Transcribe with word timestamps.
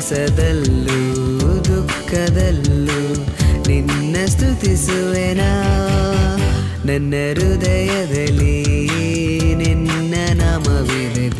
ಸಂತಸದಲ್ಲೂ 0.00 1.00
ದುಃಖದಲ್ಲೂ 1.64 3.00
ನಿನ್ನ 3.68 4.16
ಸ್ತುತಿಸುವೆನಾ 4.26 5.50
ನನ್ನ 6.84 7.14
ಹೃದಯದಲ್ಲಿ 7.34 8.56
ನಿನ್ನ 9.54 10.14
ನಾಮವಿದೆ. 10.34 11.39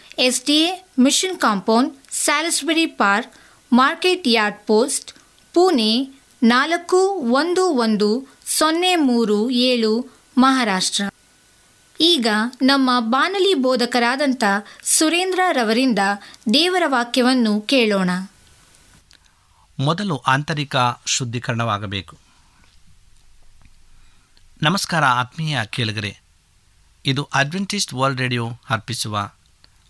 S 0.21 0.41
D 0.45 0.55
A 0.55 0.71
mission 0.99 1.37
compound, 1.39 1.93
Salisbury 2.11 2.85
park, 2.85 3.31
market 3.73 4.27
yard 4.27 4.59
post, 4.67 5.13
Pune 5.53 5.93
ನಾಲ್ಕು 6.43 6.99
ಒಂದು 7.39 7.63
ಒಂದು 7.85 8.09
ಸೊನ್ನೆ 8.45 8.95
ಮೂರು 8.95 9.49
ಏಳು, 9.49 9.93
ಮಹಾರಾಷ್ಟ್ರ. 10.37 11.03
ಈಗ 11.99 12.27
ನಮ್ಮ 12.61 12.89
ಬಾನಲಿ 12.99 13.53
ಬೋಧಕರಾದಂಥ 13.53 14.43
ಸುರೇಂದ್ರ 14.83 15.39
ರವರಿಂದ 15.51 15.99
ದೇವರ 16.53 16.83
ವಾಕ್ಯವನ್ನು 16.85 17.61
ಕೇಳೋಣ. 17.61 18.09
ಮೊದಲು 19.79 20.17
ಆಂತರಿಕ 20.17 20.75
ಶುದ್ಧೀಕರಣವಾಗಬೇಕು. 21.05 22.17
ನಮಸ್ಕಾರ 24.61 25.03
ಆತ್ಮೀಯ 25.03 25.59
ಕೇಳುಗರೆ, 25.65 26.21
ಇದು 27.05 27.23
ಅಡ್ವೆಂಟಿಸ್ಟ್ 27.33 27.93
ವರ್ಲ್ಡ್ 27.93 28.21
ರೇಡಿಯೋ 28.21 28.47
ಅರ್ಪಿಸುವ 28.69 29.15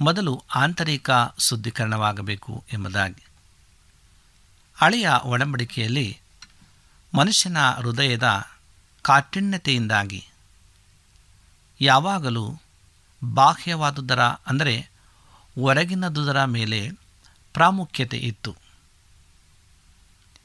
ಮೊದಲು 0.00 0.44
ಆಂತರಿಕ 0.54 1.10
ಶುದ್ಧೀಕರಣವಾಗಬೇಕು 1.38 2.64
ಎಂಬುದಾಗಿ. 2.72 3.26
ಹಳೆಯ 4.74 5.08
ಒಡಂಬಡಿಕೆಯಲ್ಲಿ 5.22 6.20
ಮನುಷ್ಯನ 7.14 7.56
ಹೃದಯದ 7.70 8.46
ಕಾಠಿಣ್ಯತೆಯಿಂದಾಗಿ 9.02 10.28
ಯಾವಾಗಲೂ 11.80 12.60
ಬಾಹ್ಯವಾದುದರ 13.34 14.20
ಅಂದರೆ 14.20 14.80
ಹೊರಗಿನದುದರ 15.62 16.44
ಮೇಲೆ 16.44 16.90
ಪ್ರಾಮುಖ್ಯತೆ 17.52 18.16
ಇತ್ತು. 18.16 18.56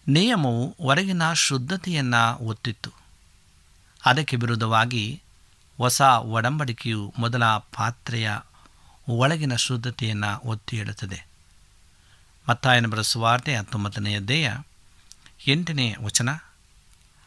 ನಿಯಮವು 0.07 0.75
ಹೊರಗಿನ 0.81 1.33
ಶುದ್ಧತೆಯನ್ನು 1.33 2.37
ಒತ್ತಿತ್ತು. 2.37 2.91
ಅದಕ್ಕೆ 4.05 4.35
ವಿರುದ್ಧವಾಗಿ 4.35 5.21
ಹೊಸ 5.77 6.01
ಒಡಂಬಡಿಕೆಯು 6.01 7.13
ಮೊದಲ 7.17 7.45
ಪಾತ್ರೆಯ 7.45 8.31
ಒಳಗಿನ 9.09 9.55
ಶುದ್ಧತೆಯನ್ನು 9.55 10.47
ಒತ್ತಿ 10.47 10.77
ಹೇಳುತ್ತದೆ. 10.77 11.27
ಮತ್ತಾಯನ 12.49 12.87
ಬರೆಸುವಾರ್ತೆ 12.87 13.55
ಹತ್ತೊಂಬತ್ತನೆಯ 13.55 14.19
ದೇಯ 14.19 14.51
ಎಂಟನೇ 15.47 15.95
ವಚನ 16.03 16.29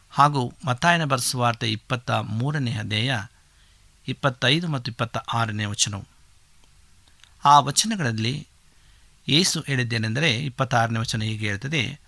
ಹಾಗೂ 0.09 0.53
ಮತ್ತಾಯನ 0.65 1.05
ಬರೆಸುವಾರ್ತೆ 1.05 1.71
ಇಪ್ಪತ್ತ 1.71 2.11
ಮೂರನೆಯ 2.11 2.83
ದೇಯ 2.83 3.15
ಇಪ್ಪತ್ತೈದು 4.07 4.67
ಮತ್ತು 4.67 4.91
ಇಪ್ಪತ್ತ 4.91 5.17
ಆರನೇ 5.17 5.65
ವಚನವು. 5.65 6.05
ಆ 7.45 7.59
ವಚನಗಳಲ್ಲಿ 7.59 8.47
ಏಸು 9.27 9.61
ಹೇಳಿದ್ದೇನೆಂದರೆ 9.61 10.35
ಇಪ್ಪತ್ತಾರನೇ 10.35 10.99
ವಚನ 10.99 11.21
ಹೀಗೆ 11.21 11.47
ಹೇಳ್ತದೆ, 11.47 11.99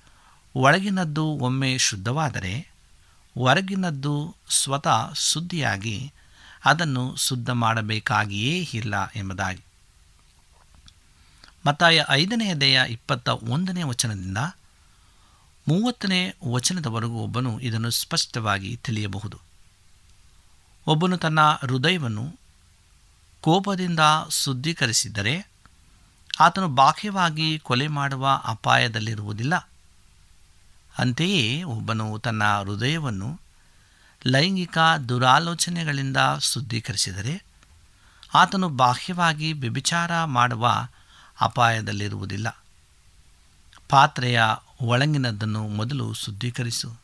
ಒಳಗಿನದ್ದು 0.56 1.26
ಒಮ್ಮೆ 1.26 1.78
ಶುದ್ಧವಾದರೆ, 1.78 2.72
ಹೊರಗಿನದ್ದು 3.40 4.36
ಸ್ವತಃ 4.50 5.14
ಶುದ್ಧಿಯಾಗಿ 5.14 6.14
ಅದನ್ನು 6.66 7.16
ಶುದ್ಧ 7.16 7.50
ಮಾಡಬೇಕಾಗಿಯೇ 7.50 8.62
ಇಲ್ಲ 8.74 9.12
ಎಂಬುದಾಗಿ. 9.16 9.64
ಮತ್ತಾಯ 11.68 12.06
ಐದನೆಯ 12.10 12.56
ದೇಹ 12.56 12.82
ಇಪ್ಪತ್ತ 12.82 13.30
ಒಂದನೇ 13.30 13.84
ವಚನದಿಂದ 13.84 14.38
ಮೂವತ್ತನೇ 15.68 16.34
ವಚನದವರೆಗೂ 16.52 17.14
ಒಬ್ಬನು 17.14 17.60
ಇದನ್ನು 17.60 17.90
ಸ್ಪಷ್ಟವಾಗಿ 17.90 18.76
ತಿಳಿಯಬಹುದು. 18.76 19.40
ಒಬ್ಬನು 20.88 21.18
ತನ್ನ 21.18 21.40
ಹೃದಯವನ್ನು 21.42 22.40
ಕೋಪದಿಂದ 23.42 24.00
ಶುದ್ಧೀಕರಿಸಿದ್ದರೆ 24.30 25.52
ಆತನು 26.40 26.68
ಬಾಹ್ಯವಾಗಿ 26.68 27.60
ಕೊಲೆ 27.60 27.88
ಮಾಡುವ 27.88 28.42
ಅಪಾಯದಲ್ಲಿರುವುದಿಲ್ಲ. 28.46 29.70
ಅಂತೆಯೇ 30.98 31.64
ಒಬ್ಬನು 31.64 32.20
ತನ್ನ 32.20 32.44
ಹೃದಯವನ್ನು 32.44 33.45
ಲೈಂಗಿಕ 34.28 34.78
ದುರಾಲೋಚನೆಗಳಿಂದ 35.10 36.18
ಶುದ್ಧೀಕರಿಸಿದರೆ 36.42 37.46
ಆತನು 38.34 38.70
ಬಾಹ್ಯವಾಗಿ 38.70 39.54
ವ್ಯಭಿಚಾರ 39.54 40.24
ಮಾಡುವ 40.24 40.88
ಅಪಾಯದಲ್ಲಿರುವುದಿಲ್ಲ. 41.42 42.58
ಪಾತ್ರೆಯ 43.90 44.42
ಒಳಗಿನದ್ದನ್ನು 44.82 45.68
ಮೊದಲು 45.68 46.14
ಶುದ್ಧೀಕರಿಸು. 46.14 46.96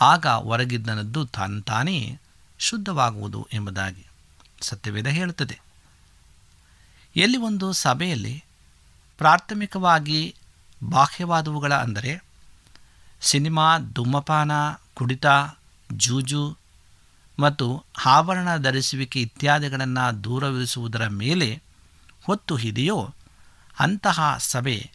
ಆಗ 0.00 0.26
ಹೊರಗಿದ್ದನದ್ದು 0.26 1.26
ತಾನೇ 1.66 2.18
ಶುದ್ಧವಾಗುವುದು 2.58 3.48
ಎಂಬುದಾಗಿ 3.52 4.06
ಸತ್ಯವೇದ 4.60 5.06
ಹೇಳುತ್ತದೆ. 5.06 5.60
ಎಲ್ಲಿ 7.16 7.38
ಒಂದು 7.38 7.72
ಸಭೆಯಲ್ಲಿ 7.72 8.44
ಪ್ರಾಥಮಿಕವಾಗಿ 9.18 10.34
ಬಾಹ್ಯವಾದವುಗಳ 10.84 11.74
ಅಂದರೆ 11.74 12.24
ಸಿನಿಮಾ, 13.20 13.78
ಧೂಮಪಾನ, 13.78 14.50
ಕುಡಿತ 14.94 15.26
ಜೂಜು 15.92 16.56
ಮತ್ತು 17.38 17.84
ಆಭರಣ 18.06 18.56
ಧರಿಸುವಿಕೆ 18.56 19.20
ಇತ್ಯಾದಿಗಳನ್ನು 19.20 20.24
ದೂರವಿರಿಸುವುದರ 20.24 21.06
ಮೇಲೆ 21.06 21.62
ಹೊತ್ತು 22.24 22.58
ಇದೆಯೋ 22.58 23.14
ಅಂತಹ 23.78 24.36
ಸಭೆ 24.38 24.90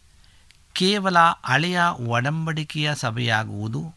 ಕೇವಲ 0.73 1.17
ಹಳೆಯ 1.45 1.81
ಒಡಂಬಡಿಕೆಯ 2.07 2.95
ಸಭೆಯಾಗುವುದು. 2.95 3.93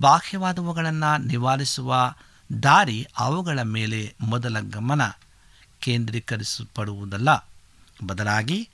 ಬಾಹ್ಯವಾದವುಗಳನ್ನು 0.00 1.26
ನಿವಾರಿಸುವ 1.26 2.14
ದಾರಿ 2.62 3.06
ಅವುಗಳ 3.18 3.62
ಮೇಲೆ 3.62 4.14
ಮೊದಲ 4.20 4.60
ಗಮನ 4.60 5.08
ಕೇಂದ್ರೀಕರಿಸಲ್ಪಡುವುದಲ್ಲ. 5.80 7.48
ಬದಲಾಗಿ 8.06 8.68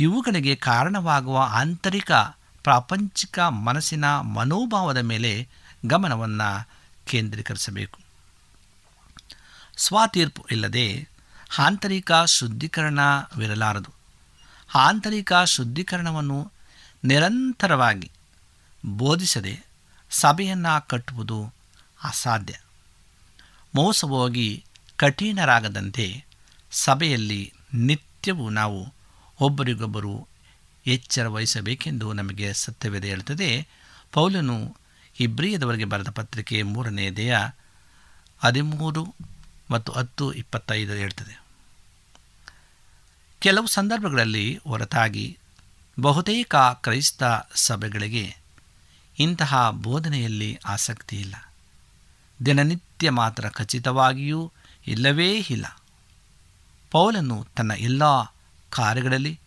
ಇವುಗಳಿಗೆ 0.00 0.54
ಕಾರಣವಾಗುವ 0.54 1.48
ಆಂತರಿಕ 1.50 2.12
ಪ್ರಾಪಂಚಿಕ 2.62 3.38
ಮನಸ್ಸಿನ 3.38 4.04
ಮನೋಭಾವದ 4.20 4.96
ಮೇಲೆ 4.96 5.48
ಗಮನವನ್ನು 5.86 6.68
ಕೇಂದ್ರೀಕರಿಸಬೇಕು. 7.06 7.98
ಸ್ವಾತೀರ್ಪು 9.76 10.46
ಇಲ್ಲದೆ 10.50 11.08
ಆಂತರಿಕ 11.58 12.12
ಶುದ್ಧೀಕರಣವಿರಲಾರದು. 12.26 13.92
ಆಂತರಿಕ 14.74 15.32
ಶುದ್ಧೀಕರಣವನ್ನು 15.44 16.52
ನಿರಂತರವಾಗಿ 17.04 18.10
ಬೋಧಿಸದೆ 18.86 19.64
ಸಭೆಯನ್ನು 20.10 20.86
ಕಟ್ಟುವುದು 20.86 21.52
ಅಸಾಧ್ಯ. 22.04 22.60
ಮೋಸ 23.74 24.04
ಹೋಗಿ 24.04 24.64
ಕಠಿಣರಾಗದಂತೆ 24.96 26.24
ಸಭೆಯಲ್ಲಿ 26.70 27.52
ನಿತ್ಯವೂ 27.74 28.50
ನಾವು 28.50 28.92
ಒಬ್ಬರಿಗೊಬ್ಬರು 29.40 30.28
ಎಚ್ಚರ 30.86 31.28
ವಹಿಸಬೇಕೆಂದು 31.28 32.12
ನಮಗೆ 32.12 32.52
ಸತ್ಯವೇದ 32.52 33.04
ಹೇಳ್ತದೆ 33.04 33.68
ಪೌಲನು 34.12 34.76
ಇಬ್ರಿಯದವರೆಗೆ 35.20 35.84
ಬರೆದ 35.84 36.08
ಪತ್ರಿಕೆ 36.10 36.62
ಮೂರನೇ 36.62 37.10
ದೇಹ 37.10 37.50
ಹದಿಮೂರು 38.38 39.14
ಮತ್ತು 39.70 39.92
ಹತ್ತು 39.92 40.32
ಇಪ್ಪತ್ತೈದು 40.32 40.92
ಹೇಳ್ತದೆ. 40.92 41.42
ಕೆಲವು 43.40 43.66
ಸಂದರ್ಭಗಳಲ್ಲಿ 43.66 44.60
ಹೊರತಾಗಿ 44.68 45.38
ಬಹುತೇಕ 46.00 46.54
ಕ್ರೈಸ್ತ 46.56 47.22
ಸಭೆಗಳಿಗೆ 47.54 48.36
ಇಂತಹ 49.18 49.70
ಬೋಧನೆಯಲ್ಲಿ 49.70 50.58
ಆಸಕ್ತಿ 50.66 51.20
ಇಲ್ಲ. 51.20 51.52
ದಿನನಿತ್ಯ 52.46 53.10
ಮಾತ್ರ 53.10 53.48
ಖಚಿತವಾಗಿಯೂ 53.48 54.52
ಇಲ್ಲವೇ 54.86 55.38
ಇಲ್ಲ. 55.38 55.80
ಪೌಲನು 56.90 57.46
ತನ್ನ 57.56 57.72
ಎಲ್ಲ 57.78 58.02
ಕಾರ್ಯಗಳಲ್ಲಿ 58.70 59.40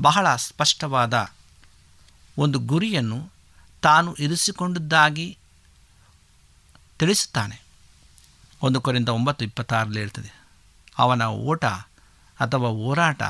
ಬಹಳ 0.00 0.36
ಸ್ಪಷ್ಟವಾದ 0.36 1.30
ಒಂದು 2.38 2.58
ಗುರಿಯನ್ನು 2.58 3.37
ತಾನು 3.82 4.14
ಇರಿಸಿಕೊಂಡಿದ್ದಾಗಿ 4.18 5.38
ತಿಳಿಸುತ್ತಾನೆ. 6.98 7.62
ಒಂದು 8.62 8.80
ಕೊರಿಂದ 8.80 9.08
ಒಂಬತ್ತು 9.08 9.44
ಇಪ್ಪತ್ತಾರಲ್ಲಿ 9.44 9.98
ಹೇಳ್ತದೆ, 9.98 10.30
ಅವನ 10.98 11.22
ಓಟ 11.22 11.64
ಅಥವಾ 12.40 12.68
ಹೋರಾಟ 12.68 13.22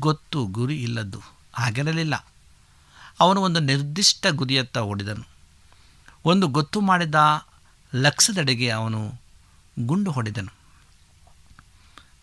ಗೊತ್ತು 0.00 0.46
ಗುರಿ 0.46 0.82
ಇಲ್ಲದ್ದು 0.82 1.20
ಆಗಿರಲಿಲ್ಲ. 1.58 2.26
ಅವನು 3.20 3.40
ಒಂದು 3.42 3.60
ನಿರ್ದಿಷ್ಟ 3.60 4.26
ಗುರಿಯತ್ತ 4.30 4.78
ಓಡಿದನು. 4.78 5.24
ಒಂದು 6.24 6.46
ಗೊತ್ತು 6.48 6.80
ಮಾಡಿದ 6.80 7.14
ಲಕ್ಷದೆಡೆಗೆ 7.94 8.70
ಅವನು 8.70 9.14
ಗುಂಡು 9.78 10.10
ಹೊಡೆದನು. 10.10 10.52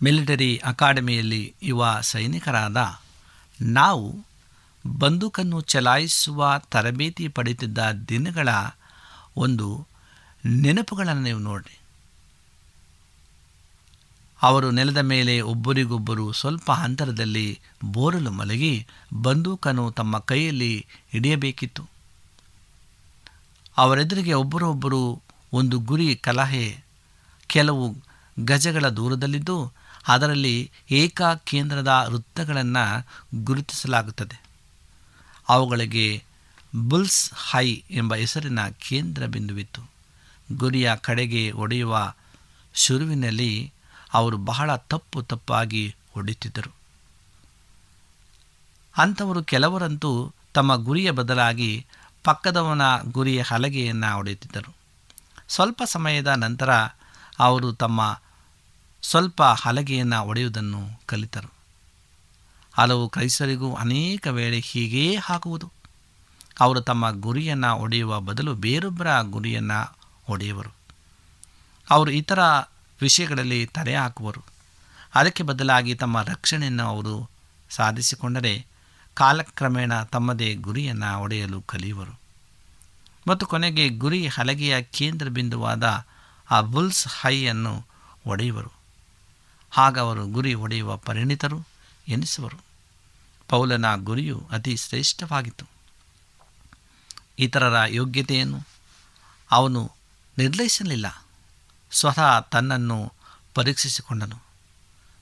ಮಿಲಿಟರಿ 0.04 0.58
ಅಕಾಡೆಮಿಯಲ್ಲಿ 0.58 1.56
ಯುವ 1.64 2.00
ಸೈನಿಕರಾದ 2.02 3.00
ನಾವು 3.62 4.26
ಬಂದೂಕನ್ನು 4.88 5.62
ಚಲಾಯಿಸುವ 5.62 6.62
ತರಬೇತಿ 6.70 7.28
ಪಡೆಯುತ್ತಿದ್ದ 7.28 7.80
ದಿನಗಳ 8.10 8.50
ಒಂದು 9.38 9.88
ನೆನಪುಗಳನ್ನು 10.46 11.22
ನೀವು 11.22 11.40
ನೋಡಿ 11.40 11.80
ಅವರು 14.42 14.72
ನೆಲದ 14.72 14.98
ಮೇಲೆ 14.98 15.42
ಒಬ್ಬರಿಗೊಬ್ಬರು 15.42 16.32
ಸ್ವಲ್ಪ 16.32 16.72
ಅಂತರದಲ್ಲಿ 16.72 17.60
ಬೋರಲು 17.86 18.32
ಮಲಗಿ 18.32 18.88
ಬಂದೂಕನ್ನು 19.14 19.92
ತಮ್ಮ 19.92 20.18
ಕೈಯಲ್ಲಿ 20.18 20.86
ಹಿಡಿಯಬೇಕಿತ್ತು. 21.10 21.90
ಅವರೆದುರಿಗೆ 23.78 24.34
ಒಬ್ಬರೊಬ್ಬರು 24.34 25.22
ಒಂದು 25.54 25.80
ಗುರಿ 25.80 26.16
ಕಲಹೆ, 26.16 26.84
ಕೆಲವು 27.48 27.96
ಗಜಗಳ 28.40 28.90
ದೂರದಲ್ಲಿದ್ದು 28.90 29.72
ಅದರಲ್ಲಿ 30.08 30.72
ಏಕ 30.92 31.22
ಕೇಂದ್ರದ 31.44 32.06
ವೃತ್ತಗಳನ್ನು 32.10 33.08
ಗುರುತಿಸಲಾಗುತ್ತದೆ. 33.44 34.49
ಅವುಗಳಿಗೆ 35.50 36.24
ಬುಲ್ಸ್ 36.76 37.32
ಹೈ 37.34 37.82
ಎಂಬ 37.92 38.16
ಹೆಸರಿನ 38.16 38.68
ಕೇಂದ್ರ 38.68 39.26
ಬಿಂದುವಿತ್ತು. 39.26 39.82
ಗುರಿಯ 40.52 40.96
ಕಡೆಗೆ 41.02 41.52
ಒಡೆಯುವ 41.52 42.14
ಶುರುವಿನಲ್ಲಿ 42.74 43.74
ಅವರು 44.14 44.38
ಬಹಳ 44.38 44.76
ತಪ್ಪು 44.76 45.22
ತಪ್ಪಾಗಿ 45.22 45.96
ಹೊಡೆಯುತ್ತಿದ್ದರು 46.14 46.72
ಅಂಥವರು 48.98 49.44
ಕೆಲವರಂತೂ 49.44 50.34
ತಮ್ಮ 50.54 50.76
ಗುರಿಯ 50.76 51.12
ಬದಲಾಗಿ 51.12 51.86
ಪಕ್ಕದವನ 52.24 52.82
ಗುರಿಯ 53.12 53.42
ಹಲಗೆಯನ್ನು 53.42 54.16
ಹೊಡೆಯುತ್ತಿದ್ದರು 54.16 54.76
ಸ್ವಲ್ಪ 55.48 55.84
ಸಮಯದ 55.86 56.28
ನಂತರ 56.28 56.70
ಅವರು 57.40 57.74
ತಮ್ಮ 57.74 58.22
ಸ್ವಲ್ಪ 59.02 59.44
ಹಲಗೆಯನ್ನು 59.44 60.26
ಒಡೆಯುವುದನ್ನು 60.26 61.02
ಕಲಿತರು. 61.06 61.59
ಹಲವು 62.74 63.10
ಕ್ರೈಸ್ತರಿಗೂ 63.10 63.74
ಅನೇಕ 63.74 64.28
ವೇಳೆ 64.28 64.60
ಹೀಗೇ 64.60 65.16
ಹಾಕುವುದು 65.16 65.72
ಅವರು 66.60 66.82
ತಮ್ಮ 66.82 67.12
ಗುರಿಯನ್ನು 67.12 67.76
ಒಡೆಯುವ 67.76 68.20
ಬದಲು 68.20 68.54
ಬೇರೊಬ್ಬರ 68.54 69.22
ಗುರಿಯನ್ನು 69.22 69.98
ಒಡೆಯುವರು. 70.30 70.70
ಅವರು 71.90 72.12
ಇತರ 72.12 72.40
ವಿಷಯಗಳಲ್ಲಿ 73.02 73.66
ತಲೆ 73.66 73.96
ಹಾಕುವರು. 73.96 74.42
ಅದಕ್ಕೆ 75.16 75.44
ಬದಲಾಗಿ 75.44 75.96
ತಮ್ಮ 75.96 76.22
ರಕ್ಷಣೆಯನ್ನು 76.22 76.84
ಅವರು 76.84 77.30
ಸಾಧಿಸಿಕೊಂಡರೆ 77.70 78.66
ಕಾಲಕ್ರಮೇಣ 79.14 80.04
ತಮ್ಮದೇ 80.04 80.56
ಗುರಿಯನ್ನು 80.56 81.22
ಒಡೆಯಲು 81.22 81.62
ಕಲಿಯುವರು. 81.62 82.20
ಮತ್ತು 83.28 83.46
ಕೊನೆಗೆ 83.46 83.90
ಗುರಿ 83.90 84.28
ಹಲಗೆಯ 84.28 84.82
ಕೇಂದ್ರ 84.82 85.28
ಬಿಂದುವಾದ 85.28 86.06
ಆ 86.52 86.62
ಬುಲ್ಸ್ 86.62 87.08
ಹೈಯನ್ನು 87.08 87.86
ಒಡೆಯುವರು. 88.28 88.72
ಹಾಗವರು 89.72 90.28
ಗುರಿ 90.28 90.54
ಒಡೆಯುವ 90.54 90.98
ಪರಿಣಿತರು. 90.98 91.79
ಎನಿಸುವರು. 92.10 92.58
ಪೌಲನ 93.50 93.96
ಗುರಿಯು 93.96 94.48
ಅತಿ 94.52 94.78
ಶ್ರೇಷ್ಠವಾಗಿತ್ತು. 94.78 95.66
ಇತರರ 97.40 97.76
ಯೋಗ್ಯತೆಯನ್ನು 97.88 98.68
ಅವನು 99.52 99.92
ನಿರ್ಲಯಿಸಲಿಲ್ಲ. 100.38 101.26
ಸ್ವತಃ 101.92 102.40
ತನ್ನನ್ನು 102.40 103.14
ಪರೀಕ್ಷಿಸಿಕೊಂಡನು 103.54 104.42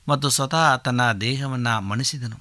ಮತ್ತು 0.08 0.30
ಸ್ವತಃ 0.30 0.76
ತನ್ನ 0.76 1.12
ದೇಹವನ್ನು 1.12 1.80
ಮಣಿಸಿದನು. 1.80 2.40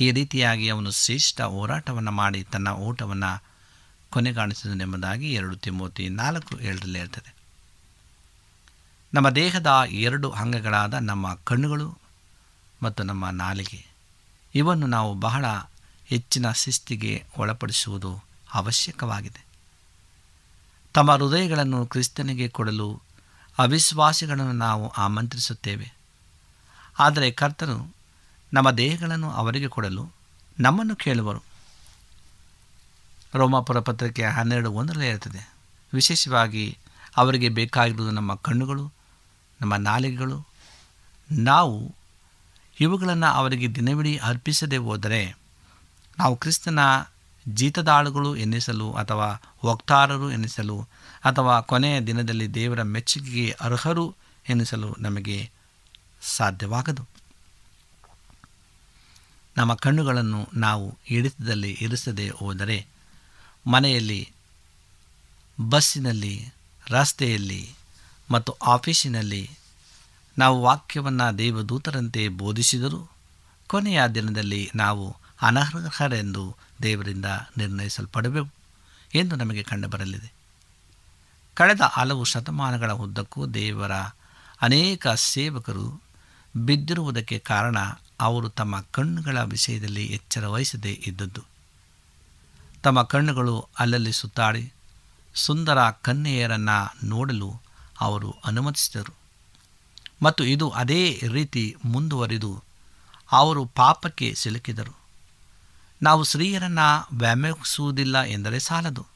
ಈ 0.00 0.10
ರೀತಿಯಾಗಿ 0.10 0.68
ಅವನು 0.68 0.90
ಶ್ರೇಷ್ಠ 0.90 1.40
ಹೋರಾಟವನ್ನು 1.40 2.10
ಮಾಡಿ 2.10 2.44
ತನ್ನ 2.44 2.68
ಓಟವನ್ನು 2.68 3.44
ಕೊನೆಗಾಣಿಸಿದನೆಂಬುದಾಗಿ 4.10 5.32
ಎರಡು 5.32 5.56
ತಿಮ್ಮೋತಿ 5.56 6.08
ನಾಲ್ಕು 6.08 6.60
ಏಳರಲ್ಲಿ 6.60 6.98
ಇರ್ತದೆ 6.98 7.34
ನಮ್ಮ 9.14 9.30
ದೇಹದ 9.30 9.82
ಎರಡು 9.88 10.30
ಅಂಗಗಳಾದ 10.30 10.94
ನಮ್ಮ 10.94 11.34
ಕಣ್ಣುಗಳು 11.34 11.98
ಮತ್ತು 12.82 13.02
ನಮ್ಮ 13.02 13.30
ನಾಲಿಗೆ. 13.30 13.86
ಇವನ್ನು 14.54 14.86
ನಾವು 14.86 15.14
ಬಹಳ 15.14 15.44
ಹೆಚ್ಚಿನ 16.06 16.52
ಶಿಸ್ತಿಗೆ 16.52 17.24
ಒಳಪಡಿಸುವುದು 17.38 18.24
ಅವಶ್ಯಕವಾಗಿದೆ. 18.54 19.46
ತಮ್ಮ 20.94 21.12
ಹೃದಯಗಳನ್ನು 21.12 21.86
ಕ್ರಿಸ್ತನಿಗೆ 21.86 22.48
ಕೊಡಲು 22.48 23.02
ಅವಿಶ್ವಾಸಿಗಳನ್ನು 23.58 24.52
ನಾವು 24.52 24.88
ಆಮಂತ್ರಿಸುತ್ತೇವೆ. 24.88 25.92
ಆದರೆ 26.98 27.30
ಕರ್ತನು 27.30 27.94
ನಮ್ಮ 28.52 28.70
ದೇಹಗಳನ್ನು 28.70 29.30
ಅವರಿಗೆ 29.30 29.68
ಕೊಡಲು 29.68 30.10
ನಮ್ಮನ್ನು 30.60 30.96
ಕೇಳುವರು. 30.96 31.42
ರೋಮಾಪುರ 33.34 33.80
ಪತ್ರಿಕೆ 33.80 34.24
ಹನ್ನೆರಡು 34.24 34.72
ಒಂದರಲ್ಲೇ 34.72 35.08
ಇರ್ತದೆ 35.08 35.54
ವಿಶೇಷವಾಗಿ 35.94 36.78
ಅವರಿಗೆ 37.16 37.48
ಬೇಕಾಗಿರುವುದು 37.48 38.10
ನಮ್ಮ 38.10 38.34
ಕಣ್ಣುಗಳು, 38.34 38.92
ನಮ್ಮ 39.60 39.76
ನಾಲಿಗೆಗಳು. 39.76 40.46
ನಾವು 41.32 41.95
ಇವುಗಳನ್ನು 42.80 43.26
ಅವರಿಗೆ 43.26 43.74
ದಿನವಿಡೀ 43.74 44.16
ಅರ್ಪಿಸದೆ 44.16 44.76
ಹೋದರೆ 44.76 45.36
ನಾವು 46.18 46.36
ಕ್ರಿಸ್ತನ 46.36 46.78
ಜೀತದಾಳುಗಳು 47.48 48.36
ಎನ್ನಿಸಲು 48.36 48.92
ಅಥವಾ 48.92 49.42
ವಕ್ತಾರರು 49.64 50.30
ಎನ್ನಿಸಲು 50.30 50.82
ಅಥವಾ 51.24 51.60
ಕೊನೆಯ 51.60 52.00
ದಿನದಲ್ಲಿ 52.00 52.54
ದೇವರ 52.54 52.82
ಮೆಚ್ಚುಗೆಗೆ 52.82 53.50
ಅರ್ಹರು 53.50 54.14
ಎನ್ನಿಸಲು 54.48 54.96
ನಮಗೆ 54.98 55.50
ಸಾಧ್ಯವಾಗದು. 56.22 57.08
ನಮ್ಮ 59.56 59.74
ಕಣ್ಣುಗಳನ್ನು 59.74 60.48
ನಾವು 60.54 60.98
ಹಿಡಿತದಲ್ಲಿ 61.04 61.70
ಇರಿಸದೆ 61.80 62.28
ಹೋದರೆ 62.28 62.86
ಮನೆಯಲ್ಲಿ, 63.66 64.32
ಬಸ್ಸಿನಲ್ಲಿ, 65.68 66.48
ರಸ್ತೆಯಲ್ಲಿ 66.90 67.74
ಮತ್ತು 68.30 68.52
ಆಫೀಸಿನಲ್ಲಿ 68.52 69.50
ನಾವು 70.38 70.62
ವಾಕ್ಯವನ್ನು 70.62 71.38
ದೇವದೂತರಂತೆ 71.38 72.28
ಬೋಧಿಸಿದರು 72.28 73.10
ಕೊನೆಯ 73.66 74.08
ದಿನದಲ್ಲಿ 74.08 74.70
ನಾವು 74.74 75.16
ಅನರ್ಹರೆಂದು 75.42 76.56
ದೇವರಿಂದ 76.82 77.24
ನಿರ್ಣಯಿಸಲ್ಪಡಬೇಕು 77.56 78.50
ಎಂದು 79.14 79.36
ನಮಗೆ 79.36 79.62
ಕಂಡುಬರಲಿದೆ. 79.62 80.32
ಕಳೆದ 81.54 81.80
ಹಲವು 81.80 82.24
ಶತಮಾನಗಳ 82.24 82.92
ಉದ್ದಕ್ಕೂ 82.92 83.46
ದೇವರ 83.46 83.92
ಅನೇಕ 84.62 85.08
ಸೇವಕರು 85.08 86.00
ಬಿದ್ದಿರುವುದಕ್ಕೆ 86.56 87.38
ಕಾರಣ 87.38 87.76
ಅವರು 88.20 88.48
ತಮ್ಮ 88.48 88.80
ಕಣ್ಣುಗಳ 88.80 89.42
ವಿಷಯದಲ್ಲಿ 89.42 90.06
ಎಚ್ಚರ 90.06 90.46
ವಹಿಸದೇ 90.46 91.04
ಇದ್ದದ್ದು. 91.06 91.42
ತಮ್ಮ 92.82 93.02
ಕಣ್ಣುಗಳು 93.02 93.68
ಅಲ್ಲಲ್ಲಿ 93.78 94.12
ಸುತ್ತಾಡಿ 94.12 94.72
ಸುಂದರ 95.34 95.90
ಕನ್ನೆಯರನ್ನು 95.90 97.06
ನೋಡಲು 97.06 97.60
ಅವರು 98.00 98.34
ಅನುಮತಿಸಿದರು. 98.44 99.25
ಮತ್ತು 100.22 100.44
ಇದು 100.44 100.70
ಅದೇ 100.70 101.22
ರೀತಿ 101.32 101.76
ಮುಂದುವರಿದು 101.84 102.62
ಅವರು 103.32 103.64
ಪಾಪಕ್ಕೆ 103.64 104.34
ಸಿಲುಕಿದರು. 104.34 104.96
ನಾವು 106.02 106.24
ಸ್ತ್ರೀಯರನ್ನು 106.24 107.08
ವ್ಯಾಮೋಹಿಸುವುದಿಲ್ಲ 107.12 108.22
ಎಂದರೆ 108.22 108.58
ಸಾಲದು. 108.58 109.06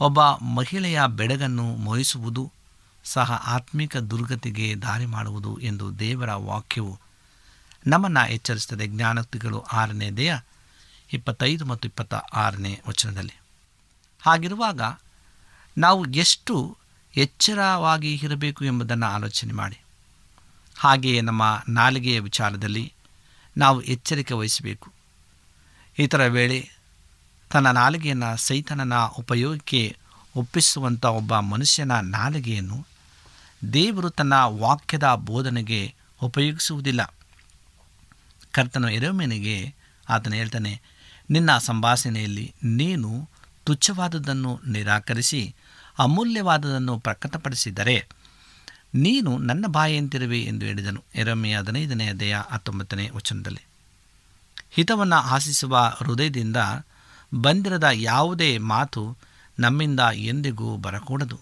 ಒಬ್ಬ 0.00 0.20
ಮಹಿಳೆಯ 0.22 1.00
ಬೆಡಗನ್ನು 1.08 1.62
ಮೋಹಿಸುವುದು 1.62 2.52
ಸಹ 3.04 3.32
ಆತ್ಮಿಕ 3.32 3.96
ದುರ್ಗತಿಗೆ 3.96 4.74
ದಾರಿ 4.74 5.06
ಮಾಡುವುದು 5.06 5.60
ಎಂದು 5.60 5.98
ದೇವರ 5.98 6.32
ವಾಕ್ಯವು 6.32 6.98
ನಮ್ಮನ್ನು 7.86 8.30
ಎಚ್ಚರಿಸುತ್ತದೆ. 8.30 8.86
ಜ್ಞಾನೋಕ್ತಿಗಳು 8.86 9.60
ಆರನೇ 9.60 10.10
ದೇಹ 10.10 10.38
ಇಪ್ಪತ್ತೈದು 11.12 11.64
ಮತ್ತು 11.64 11.88
ಇಪ್ಪತ್ತ 11.88 12.14
ಆರನೇ 12.14 12.80
ವಚನದಲ್ಲಿ. 12.88 13.40
ಹಾಗಿರುವಾಗ 14.20 14.80
ನಾವು 15.78 16.04
ಎಷ್ಟು 16.04 16.76
ಎಚ್ಚರವಾಗಿ 17.16 18.14
ಇರಬೇಕು 18.14 18.64
ಎಂಬುದನ್ನು 18.64 19.06
ಆಲೋಚನೆ 19.06 19.52
ಮಾಡಿ. 19.52 19.80
ಹಾಗೆಯೇ 20.82 21.20
ನಮ್ಮ 21.20 21.64
ನಾಲಿಗೆಯ 21.68 22.20
ವಿಚಾರದಲ್ಲಿ 22.20 22.92
ನಾವು 23.56 23.80
ಎಚ್ಚರಿಕೆ 23.80 24.34
ವಹಿಸಬೇಕು. 24.34 24.92
ಇತರ 25.98 26.26
ವೇಳೆ 26.26 26.70
ತನ್ನ 27.50 27.70
ನಾಲಿಗೆಯನ್ನು 27.70 28.36
ಸೈತನನ 28.36 28.94
ಉಪಯೋಗಕ್ಕೆ 29.18 29.96
ಒಪ್ಪಿಸುವಂಥ 30.36 31.04
ಒಬ್ಬ 31.04 31.38
ಮನುಷ್ಯನ 31.52 31.92
ನಾಲಿಗೆಯನ್ನು 31.92 32.86
ದೇವರು 33.72 34.10
ತನ್ನ 34.10 34.32
ವಾಕ್ಯದ 34.62 35.14
ಬೋಧನೆಗೆ 35.14 35.94
ಉಪಯೋಗಿಸುವುದಿಲ್ಲ. 36.22 37.14
ಕರ್ತನು 38.52 38.88
ಎರೆಮೆನಿಗೆ 38.90 39.74
ಆತನು 40.08 40.34
ಹೇಳ್ತಾನೆ, 40.34 40.72
ನಿನ್ನ 41.30 41.58
ಸಂಭಾಷಣೆಯಲ್ಲಿ 41.58 42.54
ನೀನು 42.64 43.28
ತುಚ್ಛವಾದದನ್ನು 43.64 44.60
ನಿರಾಕರಿಸಿ 44.66 45.54
ಅಮೂಲ್ಯವಾದದನ್ನು 45.98 46.98
ಪ್ರಕಟಪಡಿಸಿದರೆ 46.98 48.19
ನೀನು 48.94 49.38
ನನ್ನ 49.38 49.64
ಬಾಯಿಯಂತಿರುವೆ 49.66 50.40
ಎಂದು 50.40 50.66
ಹೇಳಿದನು. 50.66 51.04
ಎರಮೆಯ 51.14 51.58
ಹದಿನೈದನೇ 51.58 52.08
ಅಧ್ಯಾಯ 52.08 52.42
ಹತ್ತೊಂಬತ್ತನೇ 52.50 53.10
ವಚನದಲ್ಲಿ. 53.10 53.60
ಹಿತವನ್ನು 54.70 55.16
ಆಶಿಸುವ 55.16 55.92
ಹೃದಯದಿಂದ 55.96 56.56
ಬಂದಿರದ 57.34 57.88
ಯಾವುದೇ 57.92 58.58
ಮಾತು 58.58 59.16
ನಮ್ಮಿಂದ 59.58 60.00
ಎಂದಿಗೂ 60.12 60.76
ಬರಕೂಡದು. 60.76 61.40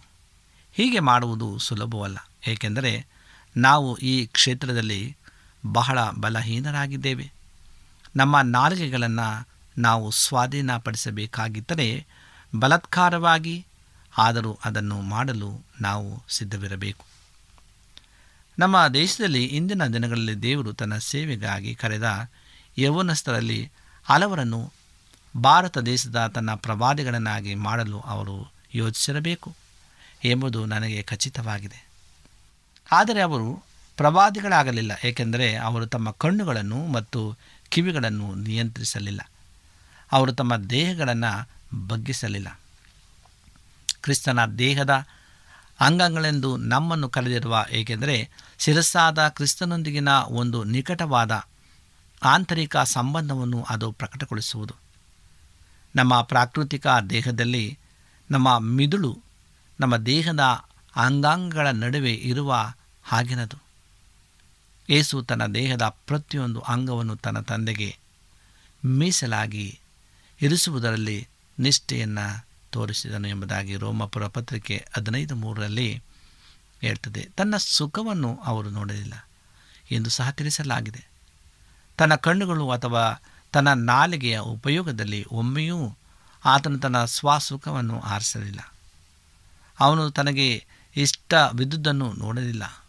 ಹೀಗೆ 0.73 1.01
ಮಾಡುವುದು 1.01 1.59
ಸುಲಭವಲ್ಲ. 1.59 2.19
ಏಕೆಂದರೆ 2.47 3.07
ನಾವು 3.57 3.97
ಈ 3.97 4.27
ಕ್ಷೇತ್ರದಲ್ಲಿ 4.27 5.17
ಬಹಳ 5.67 5.99
ಬಲಹೀನರಾಗಿದ್ದೇವೆ. 6.11 7.33
ನಮ್ಮ 8.17 8.41
ನಾಲಿಗೆಗಳನ್ನು 8.41 9.49
ನಾವು 9.79 10.11
ಸ್ವಾಧೀನಪಡಿಸಬೇಕಾಗಿದ್ದರೆ 10.11 12.07
ಬಲತ್ಕಾರವಾಗಿ 12.59 13.67
ಆದರೂ 14.19 14.59
ಅದನ್ನು 14.65 15.01
ಮಾಡಲು 15.01 15.65
ನಾವು 15.81 16.23
ಸಿದ್ಧವಿರಬೇಕು. 16.29 17.08
ನಮ್ಮ 18.59 18.89
ದೇಶದಲ್ಲಿ 18.89 19.45
ಇಂದಿನ 19.45 19.87
ದಿನಗಳಲ್ಲಿ 19.87 20.43
ದೇವರು 20.43 20.73
ತನ್ನ 20.73 20.99
ಸೇವೆಗಾಗಿ 20.99 21.75
ಕರೆದ 21.75 22.31
ಯವನಸ್ಥರಲ್ಲಿ 22.79 23.71
ಹಲವರನ್ನು 24.05 24.73
ಭಾರತ 25.37 25.79
ದೇಶದ 25.79 26.27
ತನ್ನ 26.35 26.55
ಪ್ರವಾದಿಗಳನ್ನಾಗಿ 26.55 27.55
ಮಾಡಲು 27.55 28.01
ಅವರು 28.01 28.53
ಯೋಚಿಸಿರಬೇಕು 28.75 29.55
ಎಂಬುದು 30.25 30.67
ನನಗೆ 30.67 31.03
ಖಚಿತವಾಗಿದೆ. 31.03 31.89
ಆದರೆ 32.93 33.21
ಅವರು 33.21 33.63
ಪ್ರವಾದಿಗಳಾಗಲಿಲ್ಲ, 33.97 34.93
ಏಕೆಂದರೆ 35.05 35.57
ಅವರು 35.57 35.87
ತಮ್ಮ 35.87 36.11
ಕಣ್ಣುಗಳನ್ನು 36.11 36.87
ಮತ್ತು 36.87 37.37
ಕಿವಿಗಳನ್ನು 37.69 38.35
ನಿಯಂತ್ರಿಸಲಿಲ್ಲ. 38.35 39.31
ಅವರು 40.13 40.33
ತಮ್ಮ 40.33 40.57
ದೇಹಗಳನ್ನು 40.57 41.49
ಬಗ್ಗಿಸಲಿಲ್ಲ. 41.87 42.61
ಕ್ರಿಸ್ತನ 44.03 44.47
ದೇಹದ 44.47 45.07
ಅಂಗಗಳೆಂದು 45.81 46.57
ನಮ್ಮನ್ನು 46.57 47.09
ಕರೆದಿರುವ 47.09 47.67
ಏಕೆಂದರೆ 47.71 48.31
ಶಿರಸ್ಸಾದ 48.59 49.29
ಕ್ರಿಸ್ತನೊಂದಿಗಿನ 49.29 50.09
ಒಂದು 50.09 50.65
ನಿಕಟವಾದ 50.65 51.47
ಆಂತರಿಕ 52.25 52.77
ಸಂಬಂಧವನ್ನು 52.77 53.67
ಅದು 53.71 53.93
ಪ್ರಕಟಗೊಳಿಸುವುದು. 53.93 54.75
ನಮ್ಮ 55.97 56.23
ಪ್ರಾಕೃತಿಕ 56.23 56.87
ದೇಹದಲ್ಲಿ 57.11 57.79
ನಮ್ಮ 58.31 58.59
ಮಿದುಳು, 58.59 59.23
ನಮ್ಮ 59.81 59.97
ದೇಹದ 59.97 60.41
ಅಂಗಾಂಗಗಳ 60.97 61.67
ನಡುವೆ 61.67 62.13
ಇರುವ 62.13 62.55
ಹಾಗೆನದು. 63.03 63.63
ಏಸು 64.91 65.23
ತನ್ನ 65.23 65.47
ದೇಹದ 65.47 65.83
ಪ್ರತಿಯೊಂದು 65.83 66.61
ಅಂಗವನ್ನು 66.61 67.17
ತನ್ನ 67.17 67.41
ತಂದೆಗೆ 67.41 67.99
ಮೀಸಲಾಗಿ 68.85 69.81
ಇರಿಸುವುದರಲ್ಲಿ 70.41 71.29
ನಿಷ್ಠೆಯನ್ನು 71.59 72.48
ತೋರಿಸಿದನು 72.71 73.29
ಎಂಬುದಾಗಿ 73.29 73.77
ರೋಮಪುರ 73.77 74.27
ಪತ್ರಿಕೆ 74.27 74.87
ಹದಿನೈದು 74.97 75.35
ಮೂರರಲ್ಲಿ 75.37 76.03
ಹೇಳ್ತದೆ, 76.81 77.29
ತನ್ನ 77.37 77.57
ಸುಖವನ್ನು 77.57 78.37
ಅವರು 78.45 78.71
ನೋಡಲಿಲ್ಲ. 78.71 79.27
ಎಂದು 79.91 80.11
ಸಹ 80.11 80.31
ತಿಳಿಸಲಾಗಿದೆ. 80.31 81.09
ತನ್ನ 81.99 82.15
ಕಣ್ಣುಗಳು 82.15 82.71
ಅಥವಾ 82.71 83.23
ತನ್ನ 83.53 83.73
ನಾಲಿಗೆಯ 83.73 84.39
ಉಪಯೋಗದಲ್ಲಿ 84.39 85.25
ಒಮ್ಮೆಯೂ 85.25 85.97
ಆತನು 86.45 86.79
ತನ್ನ 86.79 87.05
ಸ್ವಸುಖವನ್ನು 87.05 88.01
ಆರಿಸಲಿಲ್ಲ. 88.01 88.75
ಅವನು 89.81 90.11
ತನಗೆ 90.11 90.55
ಇಷ್ಟ 90.57 90.95
ಇಷ್ಟವಿದ್ದುದನ್ನು 90.97 92.13
ನೋಡಲಿಲ್ಲ. 92.13 92.85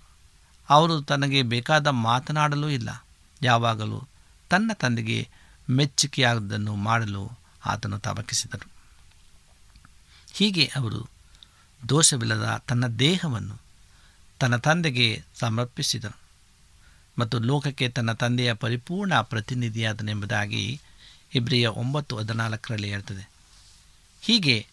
ಅವರು 0.70 1.02
ತನಗೆ 1.02 1.42
ಬೇಕಾದ 1.42 1.88
ಮಾತನಾಡಲೂ 1.88 2.70
ಇಲ್ಲ. 2.70 3.06
ಯಾವಾಗಲೂ 3.42 4.08
ತನ್ನ 4.50 4.72
ತಂದೆಗೆ 4.74 5.30
ಮೆಚ್ಚುಗೆಯಾದದನ್ನು 5.70 6.76
ಮಾಡಲು 6.76 7.40
ಆತನು 7.66 8.00
ತವಕಿಸಿದರು 8.00 8.79
ಹೀಗೆ 10.40 10.72
ಅವರು 10.76 11.10
ದೋಷವಿಲ್ಲದ 11.90 12.64
ತನ್ನ 12.68 12.88
ದೇಹವನ್ನು 12.88 13.62
ತನ್ನ 14.40 14.56
ತಂದೆಗೆ 14.56 15.24
ಸಮರ್ಪಿಸಿದನು 15.36 16.18
ಮತ್ತು 17.20 17.40
ಲೋಕಕ್ಕೆ 17.40 17.90
ತನ್ನ 17.90 18.12
ತಂದೆಯ 18.12 18.54
ಪರಿಪೂರ್ಣ 18.54 19.22
ಪ್ರತಿನಿಧಿಯಾದನೆಂಬುದಾಗಿ 19.22 20.82
ಇಬ್ರಿಯ 21.36 21.68
ಒಂಬತ್ತು 21.68 22.18
ಹದಿನಾಲ್ಕರಲ್ಲಿ 22.18 22.90
ಹೇಳ್ತದೆ. 22.90 23.30
ಹೀಗೆ 24.22 24.68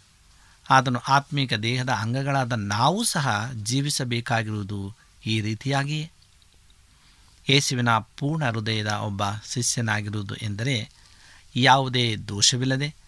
ಆತನು 0.70 0.98
ಆತ್ಮೀಕ 0.98 1.54
ದೇಹದ 1.54 1.88
ಅಂಗಗಳಾದ 1.88 2.52
ನಾವು 2.52 3.04
ಸಹ 3.04 3.52
ಜೀವಿಸಬೇಕಾಗಿರುವುದು 3.62 4.94
ಈ 5.26 5.40
ರೀತಿಯಾಗಿಯೇ. 5.40 6.10
ಯೇಸುವಿನ 7.48 7.88
ಪೂರ್ಣ 7.98 8.50
ಹೃದಯದ 8.50 8.86
ಒಬ್ಬ 8.86 9.22
ಶಿಷ್ಯನಾಗಿರುವುದು 9.52 10.34
ಎಂದರೆ 10.34 10.90
ಯಾವುದೇ 11.56 12.16
ದೋಷವಿಲ್ಲದೆ 12.16 13.05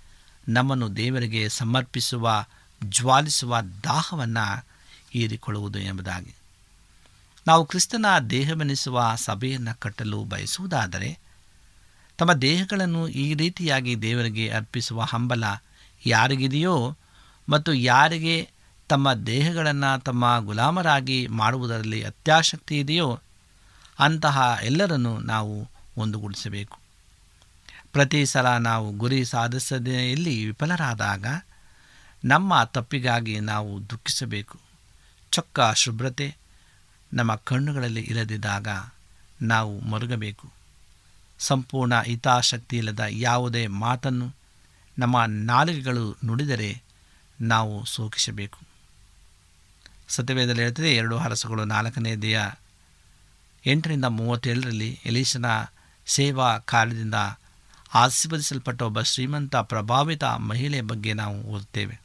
ನಮ್ಮನ್ನು 0.49 0.97
ದೇವರಿಗೆ 0.97 1.49
ಸಮರ್ಪಿಸುವ, 1.49 2.45
ಜ್ವಾಲಿಸುವ 2.85 3.61
ದಾಹವನ್ನು 3.61 4.67
ಹೀರಿಕೊಳ್ಳುವುದು 5.11 5.79
ಎಂಬುದಾಗಿ. 5.79 6.35
ನಾವು 7.47 7.65
ಕ್ರಿಸ್ತನ 7.65 8.07
ದೇಹವೆನಿಸುವ 8.31 9.13
ಸಭೆಯನ್ನು 9.17 9.79
ಕಟ್ಟಲು 9.79 10.25
ಬಯಸುವುದಾದರೆ, 10.25 11.19
ತಮ್ಮ 12.19 12.33
ದೇಹಗಳನ್ನು 12.33 13.09
ಈ 13.09 13.35
ರೀತಿಯಾಗಿ 13.35 14.03
ದೇವರಿಗೆ 14.03 14.49
ಅರ್ಪಿಸುವ 14.49 15.01
ಹಂಬಲ 15.01 15.45
ಯಾರಿಗಿದೆಯೋ 16.07 16.97
ಮತ್ತು 17.49 17.75
ಯಾರಿಗೆ 17.75 18.51
ತಮ್ಮ 18.89 19.15
ದೇಹಗಳನ್ನು 19.15 20.03
ತಮ್ಮ 20.03 20.39
ಗುಲಾಮರಾಗಿ 20.39 21.27
ಮಾಡುವುದರಲ್ಲಿ 21.27 22.03
ಅತ್ಯಾಸಕ್ತಿ 22.03 22.79
ಇದೆಯೋ 22.79 23.21
ಅಂತಹ 23.99 24.59
ಎಲ್ಲರನ್ನು 24.63 25.19
ನಾವು 25.19 25.69
ಒಂದುಗೂಡಿಸಬೇಕು. 25.97 26.88
ಪ್ರತಿ 27.93 28.27
ಸಲ 28.27 28.57
ನಾವು 28.57 28.93
ಗುರಿ 28.93 29.25
ಸಾಧಿಸದೆಯಲ್ಲಿ 29.25 30.45
ವಿಫಲರಾದಾಗ 30.45 31.27
ನಮ್ಮ 32.25 32.65
ತಪ್ಪಿಗಾಗಿ 32.65 33.41
ನಾವು 33.41 33.91
ದುಃಖಿಸಬೇಕು. 33.91 34.61
ಚೊಕ್ಕ 35.31 35.61
ಶುಭ್ರತೆ 35.77 36.37
ನಮ್ಮ 37.13 37.35
ಕಣ್ಣುಗಳಲ್ಲಿ 37.35 38.01
ಇರದಿದ್ದಾಗ 38.01 38.69
ನಾವು 39.43 39.81
ಮರುಗಬೇಕು. 39.81 40.53
ಸಂಪೂರ್ಣ 41.39 42.01
ಹಿತಾಸಕ್ತಿ 42.01 42.77
ಇಲ್ಲದ 42.77 43.01
ಯಾವುದೇ 43.11 43.67
ಮಾತನ್ನು 43.67 44.35
ನಮ್ಮ 44.99 45.25
ನಾಲಿಗೆಗಳು 45.27 46.17
ನುಡಿದರೆ 46.25 46.83
ನಾವು 47.41 47.85
ಸೋಕಿಸಬೇಕು. 47.85 48.59
ಸತ್ಯವೇದಲ್ಲಿ 50.09 50.63
ಹೇಳ್ತದೆ, 50.63 50.97
ಎರಡು 50.97 51.19
ಹರಸುಗಳು 51.19 51.65
ನಾಲ್ಕನೇ 51.65 52.17
ದೇಹ 52.17 52.41
ಎಂಟರಿಂದ 53.67 54.05
ಮೂವತ್ತೇಳರಲ್ಲಿ 54.05 55.01
ಎಲೀಸನ 55.05 55.47
ಸೇವಾ 56.07 56.59
ಕಾರ್ಯದಿಂದ 56.59 57.15
ಆಶೀರ್ವದಿಸಲ್ಪಟ್ಟ 57.95 58.83
ಒಬ್ಬ 58.83 59.01
ಶ್ರೀಮಂತ 59.01 59.57
ಪ್ರಭಾವಿತ 59.57 60.25
ಮಹಿಳೆಯ 60.25 60.83
ಬಗ್ಗೆ 60.83 61.13
ನಾವು 61.13 61.43
ಓದ್ತೇವೆ 61.43 62.01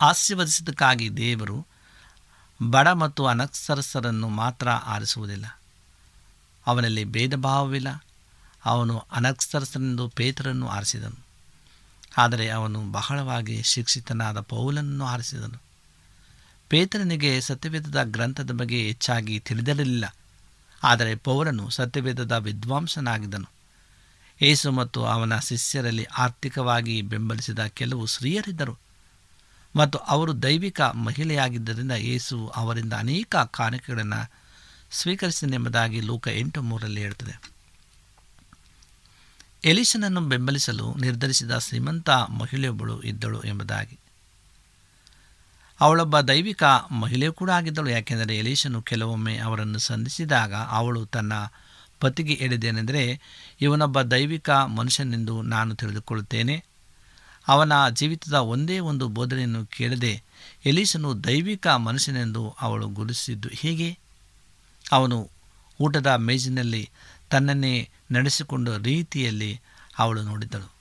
ಆಶೀರ್ವದಿಸಿದ್ದಕ್ಕಾಗಿ 0.00 1.16
ದೇವರು 1.16 1.66
ಬಡ 2.70 2.88
ಮತ್ತು 2.88 3.26
ಅನಕ್ಷರಸ್ಥರನ್ನು 3.26 4.28
ಮಾತ್ರ 4.28 4.68
ಆರಿಸುವುದಿಲ್ಲ. 4.68 5.60
ಅವನಲ್ಲಿ 6.66 7.04
ಭೇದ 7.04 7.34
ಭಾವವಿಲ್ಲ 7.34 8.04
ಅವನು 8.64 8.98
ಅನಕ್ಷರಸ್ಥರೆಂದು 8.98 10.08
ಪೇತರನ್ನು 10.08 10.68
ಆರಿಸಿದನು. 10.68 11.24
ಆದರೆ 12.16 12.48
ಅವನು 12.48 12.92
ಬಹಳವಾಗಿ 12.92 13.62
ಶಿಕ್ಷಿತನಾದ 13.62 14.40
ಪೌಲನನ್ನು 14.40 15.04
ಆರಿಸಿದನು. 15.04 15.62
ಪೇತರನಿಗೆ 16.68 17.40
ಸತ್ಯವೇದದ 17.40 18.02
ಗ್ರಂಥದ 18.02 18.50
ಬಗ್ಗೆ 18.50 18.86
ಹೆಚ್ಚಾಗಿ 18.86 19.40
ತಿಳಿದಿರಲಿಲ್ಲ. 19.40 20.16
ಆದರೆ 20.84 21.14
ಪೌಲನು 21.14 21.70
ಸತ್ಯವೇದದ 21.70 22.32
ವಿದ್ವಾಂಸನಾಗಿದ್ದನು. 22.32 23.53
ಏಸು 24.40 24.72
ಮತ್ತು 24.72 25.04
ಅವನ 25.04 25.38
ಶಿಷ್ಯರಲ್ಲಿ 25.38 26.04
ಆರ್ಥಿಕವಾಗಿ 26.04 27.02
ಬೆಂಬಲಿಸಿದ 27.02 27.58
ಕೆಲವು 27.58 28.06
ಸ್ತ್ರೀಯರಿದ್ದರು. 28.06 28.78
ಮತ್ತು 29.76 29.98
ಅವರು 29.98 30.42
ದೈವಿಕ 30.42 30.80
ಮಹಿಳೆಯಾಗಿದ್ದರಿಂದ 30.80 31.92
ಯೇಸು 31.92 32.48
ಅವರಿಂದ 32.48 32.92
ಅನೇಕ 32.92 33.36
ಕಾಣಿಕೆಗಳನ್ನು 33.36 34.30
ಸ್ವೀಕರಿಸಿದೆಂಬುದಾಗಿ 34.90 36.00
ಲೋಕ 36.00 36.28
ಎಂಟು 36.28 36.62
ಮೂರರಲ್ಲಿ 36.62 37.00
ಹೇಳ್ತದೆ 37.00 37.54
ಎಲಿಶನನ್ನು 39.64 40.20
ಬೆಂಬಲಿಸಲು 40.20 40.94
ನಿರ್ಧರಿಸಿದ 40.94 41.58
ಶ್ರೀಮಂತ 41.58 42.10
ಮಹಿಳೆಯೊಬ್ಬಳು 42.10 43.02
ಇದ್ದಳು 43.02 43.42
ಎಂಬುದಾಗಿ. 43.42 43.98
ಅವಳೊಬ್ಬ 45.80 46.20
ದೈವಿಕ 46.20 46.62
ಮಹಿಳೆಯೂ 46.90 47.32
ಕೂಡ 47.32 47.50
ಆಗಿದ್ದಳು, 47.50 47.90
ಯಾಕೆಂದರೆ 47.90 48.38
ಎಲೀಶನು 48.38 48.82
ಕೆಲವೊಮ್ಮೆ 48.82 49.36
ಅವರನ್ನು 49.38 49.78
ಸಂಧಿಸಿದಾಗ 49.78 50.54
ಅವಳು 50.54 51.06
ತನ್ನ 51.06 51.32
ಪತಿಗೆ 52.04 52.34
ಹೇಳಿದ್ದೇನೆಂದರೆ, 52.34 53.02
ಇವನೊಬ್ಬ 53.60 54.02
ದೈವಿಕ 54.02 54.50
ಮನುಷ್ಯನೆಂದು 54.50 55.42
ನಾನು 55.42 55.74
ತಿಳಿದುಕೊಳ್ಳುತ್ತೇನೆ. 55.74 56.64
ಅವನ 57.48 57.72
ಜೀವಿತದ 57.92 58.32
ಒಂದೇ 58.32 58.78
ಒಂದು 58.78 59.08
ಬೋಧನೆಯನ್ನು 59.08 59.66
ಕೇಳದೆ 59.66 60.22
ಎಲೀಸನು 60.66 61.24
ದೈವಿಕ 61.24 61.66
ಮನುಷ್ಯನೆಂದು 61.66 62.56
ಅವಳು 62.60 62.88
ಗುರುತಿಸಿದ್ದು 62.88 63.48
ಹೀಗೆ? 63.48 63.98
ಅವನು 64.92 65.30
ಊಟದ 65.80 66.06
ಮೇಜಿನಲ್ಲಿ 66.06 66.90
ತನ್ನನ್ನೇ 67.30 67.88
ನಡೆಸಿಕೊಂಡ 68.10 68.68
ರೀತಿಯಲ್ಲಿ 68.68 69.60
ಅವಳು 69.98 70.22
ನೋಡಿದಳು 70.22 70.72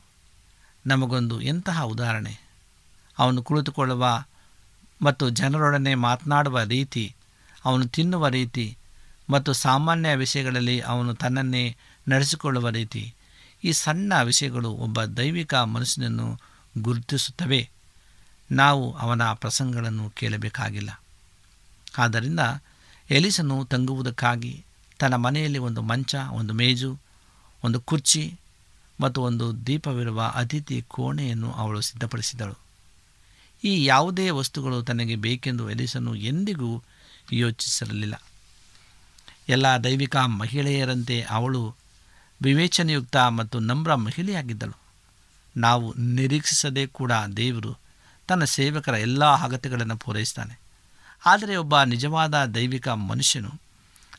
ನಮಗೊಂದು 0.85 1.41
ಎಂತಹ 1.41 1.81
ಉದಾಹರಣೆ. 1.81 2.33
ಅವನು 3.19 3.43
ಕುಳಿತುಕೊಳ್ಳುವ 3.43 4.23
ಮತ್ತು 5.01 5.29
ಜನರೊಡನೆ 5.29 5.95
ಮಾತನಾಡುವ 5.95 6.61
ರೀತಿ, 6.61 7.15
ಅವನು 7.65 7.87
ತಿನ್ನುವ 7.87 8.27
ರೀತಿ 8.27 8.77
ಮತ್ತು 9.29 9.53
ಸಾಮಾನ್ಯ 9.53 10.15
ವಿಷಯಗಳಲ್ಲಿ 10.15 10.79
ಅವನು 10.79 11.15
ತನ್ನನ್ನೇ 11.15 11.75
ನಡೆಸಿಕೊಳ್ಳುವ 12.07 12.69
ರೀತಿ. 12.69 13.13
ಈ 13.63 13.71
ಸಣ್ಣ 13.71 14.13
ವಿಷಯಗಳು 14.23 14.69
ಒಬ್ಬ 14.69 15.03
ದೈವಿಕ 15.03 15.55
ಮನುಷ್ಯನನ್ನು 15.55 16.39
ಗುರುತಿಸುತ್ತವೆ. 16.77 17.69
ನಾವು 18.51 18.93
ಅವನ 18.93 19.31
ಪ್ರಸಂಗಗಳನ್ನು 19.33 20.09
ಕೇಳಬೇಕಾಗಿಲ್ಲ. 20.09 21.01
ಆದ್ದರಿಂದ 21.97 22.39
ಎಲಿಸನು 23.09 23.65
ತಂಗುವುದಕ್ಕಾಗಿ 23.65 24.65
ತನ್ನ 24.99 25.15
ಮನೆಯಲ್ಲಿ 25.15 25.59
ಒಂದು 25.59 25.81
ಮಂಚ, 25.81 26.15
ಒಂದು 26.15 26.53
ಮೇಜು, 26.53 26.99
ಒಂದು 27.63 27.81
ಕುರ್ಚಿ 27.81 28.39
ಮತ್ತು 29.01 29.21
ಒಂದು 29.21 29.67
ದೀಪವಿರುವ 29.67 30.31
ಅತಿಥಿ 30.35 30.81
ಕೋಣೆಯನ್ನು 30.81 31.51
ಅವಳು 31.51 31.81
ಸಿದ್ಧಪಡಿಸಿದಳು. 31.81 32.57
ಈ 33.63 33.85
ಯಾವುದೇ 33.85 34.29
ವಸ್ತುಗಳು 34.29 34.83
ತನಗೆ 34.83 35.15
ಬೇಕೆಂದು 35.15 35.69
ಎಲಿಸನು 35.69 36.15
ಎಂದಿಗೂ 36.15 36.83
ಯೋಚಿಸಿರಲಿಲ್ಲ 37.31 38.21
ಎಲ್ಲ 39.49 39.77
ದೈವಿಕ 39.77 40.15
ಮಹಿಳೆಯರಂತೆ 40.15 41.21
ಅವಳು 41.21 41.75
ವಿವೇಚನೆಯುಕ್ತ 42.41 43.15
ಮತ್ತು 43.15 43.59
ನಮ್ರ 43.59 43.95
ಮಹಿಳೆಯಾಗಿದ್ದಳು. 43.95 44.77
ನಾವು 45.57 45.93
ನಿರೀಕ್ಷಿಸದೆ 45.93 46.87
ಕೂಡ 46.87 47.11
ದೇವರು 47.37 47.77
ತನ್ನ 48.27 48.43
ಸೇವಕರ 48.43 48.93
ಎಲ್ಲ 48.93 49.25
ಅಗತ್ಯಗಳನ್ನು 49.25 49.97
ಪೂರೈಸ್ತಾನೆ 49.97 50.59
ಆದರೆ 51.25 51.55
ಒಬ್ಬ 51.55 51.83
ನಿಜವಾದ 51.83 52.45
ದೈವಿಕ 52.45 52.87
ಮನುಷ್ಯನು 52.87 53.61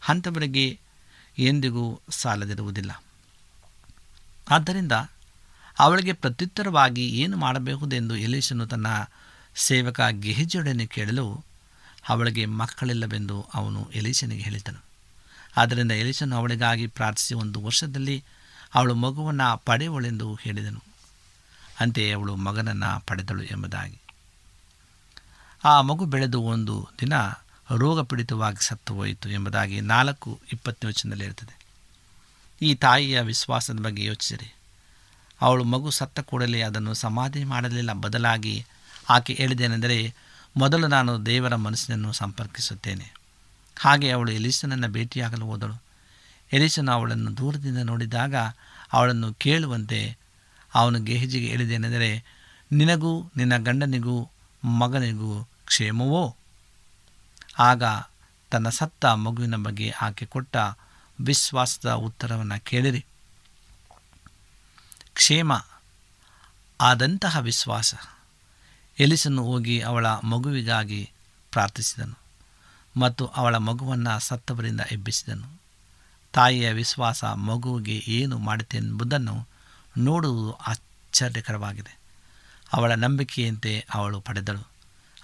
ಅಂಥವರಿಗೆ 0.08 0.78
ಎಂದಿಗೂ 1.38 2.00
ಸಾಲದಿರುವುದಿಲ್ಲ. 2.10 3.02
ಆದ್ದರಿಂದ 4.50 4.92
ಅವಳಿಗೆ 5.78 6.12
ಪ್ರತ್ಯುತ್ತರವಾಗಿ 6.12 7.08
ಏನು 7.08 7.36
ಮಾಡಬಹುದೆಂದು 7.36 8.16
ಎಲೀಸನು 8.16 8.66
ತನ್ನ 8.66 8.86
ಸೇವಕ 9.56 10.00
ಗೆಹಜಿಯೊಡನೆ 10.10 10.86
ಕೇಳಲು 10.86 11.44
ಅವಳಿಗೆ 12.08 12.46
ಮಕ್ಕಳಿಲ್ಲವೆಂದು 12.46 13.46
ಅವನು 13.54 13.90
ಎಲೀಸನಿಗೆ 13.94 14.42
ಹೇಳಿದನು. 14.42 14.93
ಆದ್ದರಿಂದ 15.56 15.92
ಎಲಿಶನು 15.92 16.36
ಅವಳಿಗಾಗಿ 16.36 16.86
ಪ್ರಾರ್ಥಿಸಿ 16.86 17.34
ಒಂದು 17.34 17.60
ವರ್ಷದಲ್ಲಿ 17.60 18.24
ಅವಳು 18.74 18.94
ಮಗುವನ್ನು 18.94 19.58
ಪಡೆಯುವಳೆಂದು 19.64 20.34
ಹೇಳಿದನು. 20.34 20.82
ಅಂತೆಯೇ 21.80 22.12
ಅವಳು 22.12 22.36
ಮಗನನ್ನು 22.36 23.06
ಪಡೆದಳು 23.06 23.42
ಎಂಬುದಾಗಿ. 23.42 23.98
ಆ 25.64 25.80
ಮಗು 25.80 26.04
ಬೆಳೆದು 26.04 26.42
ಒಂದು 26.42 26.88
ದಿನ 27.00 27.12
ರೋಗ 27.76 28.02
ಪೀಡಿತವಾಗಿ 28.02 28.66
ಸತ್ತು 28.66 28.94
ಹೋಯಿತು 28.94 29.30
ಎಂಬುದಾಗಿ 29.30 29.80
ನಾಲ್ಕು 29.80 30.40
ಇಪ್ಪತ್ತನೇ 30.52 30.88
ವಚನದಲ್ಲಿ 30.88 31.24
ಇರ್ತದೆ 31.24 31.66
ಈ 32.62 32.74
ತಾಯಿಯ 32.74 33.20
ವಿಶ್ವಾಸದ 33.20 33.80
ಬಗ್ಗೆ 33.80 34.04
ಯೋಚಿಸಿರಿ. 34.04 34.54
ಅವಳು 35.40 35.64
ಮಗು 35.64 35.90
ಸತ್ತ 35.90 36.20
ಕೂಡಲೇ 36.20 36.60
ಅದನ್ನು 36.60 36.94
ಸಮಾಧಿ 36.94 37.44
ಮಾಡಲಿಲ್ಲ. 37.44 37.92
ಬದಲಾಗಿ 37.92 38.66
ಆಕೆ 39.10 39.34
ಹೇಳಿದೇನೆಂದರೆ 39.34 40.14
ಮೊದಲು 40.56 40.86
ನಾನು 40.86 41.26
ದೇವರ 41.26 41.54
ಮನಸ್ಸಿನನ್ನು 41.56 42.12
ಸಂಪರ್ಕಿಸುತ್ತೇನೆ. 42.12 43.23
ಹಾಗೆ 43.78 44.10
ಅವಳು 44.10 44.32
ಎಲಿಸನನ್ನು 44.32 44.88
ಭೇಟಿಯಾಗಲು 44.88 45.46
ಹೋದಳು. 45.46 45.82
ಎಲಿಸನು 46.52 46.92
ಅವಳನ್ನು 46.92 47.36
ದೂರದಿಂದ 47.36 47.78
ನೋಡಿದಾಗ 47.78 48.34
ಅವಳನ್ನು 48.92 49.34
ಕೇಳುವಂತೆ 49.34 50.18
ಅವನು 50.74 51.00
ಗೆಹಜಿಗೆ 51.00 51.46
ಹೇಳಿದೇನೆಂದರೆ 51.46 52.24
ನಿನಗೂ 52.72 53.30
ನಿನ್ನ 53.36 53.56
ಗಂಡನಿಗೂ 53.56 54.30
ಮಗನಿಗೂ 54.64 55.48
ಕ್ಷೇಮವೋ? 55.66 56.36
ಆಗ 57.58 57.82
ತನ್ನ 58.50 58.68
ಸತ್ತ 58.68 59.04
ಮಗುವಿನ 59.04 59.56
ಬಗ್ಗೆ 59.56 59.90
ಆಕೆ 59.90 60.26
ಕೊಟ್ಟ 60.26 60.56
ವಿಶ್ವಾಸದ 61.20 61.92
ಉತ್ತರವನ್ನು 61.92 62.64
ಕೇಳಿರಿ. 62.64 63.06
ಕ್ಷೇಮ, 65.14 65.52
ಆದಂತಹ 66.80 67.38
ವಿಶ್ವಾಸ. 67.38 67.94
ಎಲಿಸನ್ನು 68.98 69.44
ಹೋಗಿ 69.44 69.80
ಅವಳ 69.80 70.06
ಮಗುವಿಗಾಗಿ 70.06 71.10
ಪ್ರಾರ್ಥಿಸಿದನು. 71.50 72.23
ಮತ್ತು 72.96 73.26
ಅವಳ 73.26 73.56
ಮಗುವನ್ನು 73.56 74.20
ಸತ್ತವರಿಂದ 74.20 74.80
ಎಬ್ಬಿಸಿದನು. 74.90 75.60
ತಾಯಿಯ 76.32 76.72
ವಿಶ್ವಾಸ 76.72 77.24
ಮಗುವಿಗೆ 77.24 78.12
ಏನು 78.12 78.38
ಮಾಡುತ್ತೆಂಬುದನ್ನು 78.38 79.48
ನೋಡುವುದು 79.98 80.52
ಆಶ್ಚರ್ಯಕರವಾಗಿದೆ. 80.52 81.98
ಅವಳ 82.72 82.92
ನಂಬಿಕೆಯಂತೆ 82.92 83.86
ಅವಳು 83.94 84.20
ಪಡೆದಳು. 84.20 84.68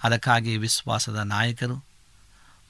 ಅದಕ್ಕಾಗಿ 0.03 0.57
ವಿಶ್ವಾಸದ 0.57 1.15
ನಾಯಕರು, 1.15 1.85